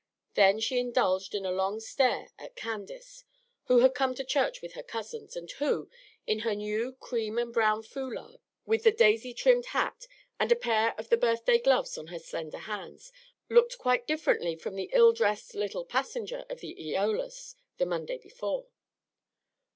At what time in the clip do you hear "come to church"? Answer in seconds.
3.93-4.59